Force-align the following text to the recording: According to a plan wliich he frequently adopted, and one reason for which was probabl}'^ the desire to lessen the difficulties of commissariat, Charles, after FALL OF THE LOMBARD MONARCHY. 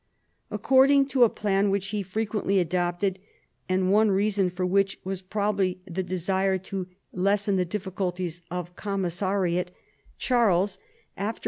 According 0.49 1.05
to 1.09 1.23
a 1.25 1.29
plan 1.29 1.71
wliich 1.71 1.91
he 1.91 2.01
frequently 2.01 2.57
adopted, 2.57 3.19
and 3.69 3.91
one 3.91 4.09
reason 4.09 4.49
for 4.49 4.65
which 4.65 4.99
was 5.03 5.21
probabl}'^ 5.21 5.77
the 5.85 6.01
desire 6.01 6.57
to 6.57 6.87
lessen 7.13 7.55
the 7.55 7.65
difficulties 7.65 8.41
of 8.49 8.75
commissariat, 8.75 9.67
Charles, 10.17 10.79
after 10.79 10.79
FALL 10.81 10.85
OF 10.85 10.85
THE 10.85 10.85
LOMBARD 11.25 11.33
MONARCHY. 11.35 11.39